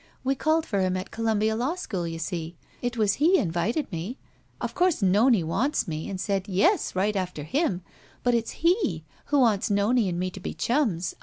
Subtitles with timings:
[0.23, 2.55] We called for him at Columbia Law School, you see.
[2.81, 4.17] It was he invited me.
[4.59, 7.83] Of course Nonie wants me and said 'Yes* right after him—
[8.23, 11.13] but it's he— ^who wants Nonie and me to be chums.